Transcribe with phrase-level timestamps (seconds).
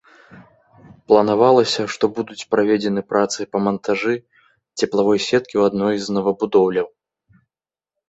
[1.11, 4.15] Планавалася, што будуць праведзены працы па мантажы
[4.79, 6.87] цеплавой сеткі ў адной з новабудоўляў.